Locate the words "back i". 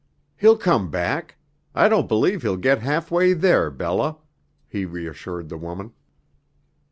0.89-1.87